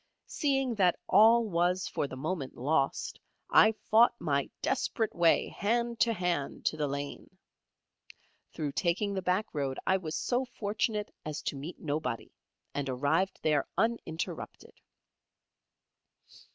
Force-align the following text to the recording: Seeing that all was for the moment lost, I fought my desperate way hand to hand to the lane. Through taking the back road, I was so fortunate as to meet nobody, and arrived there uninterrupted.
Seeing 0.25 0.73
that 0.79 0.97
all 1.07 1.45
was 1.45 1.87
for 1.87 2.07
the 2.07 2.15
moment 2.15 2.57
lost, 2.57 3.19
I 3.51 3.71
fought 3.91 4.15
my 4.19 4.49
desperate 4.63 5.13
way 5.13 5.49
hand 5.49 5.99
to 5.99 6.11
hand 6.11 6.65
to 6.65 6.75
the 6.77 6.87
lane. 6.87 7.37
Through 8.51 8.71
taking 8.71 9.13
the 9.13 9.21
back 9.21 9.45
road, 9.53 9.77
I 9.85 9.97
was 9.97 10.15
so 10.17 10.43
fortunate 10.43 11.13
as 11.23 11.43
to 11.43 11.55
meet 11.55 11.79
nobody, 11.79 12.31
and 12.73 12.89
arrived 12.89 13.37
there 13.43 13.67
uninterrupted. 13.77 14.73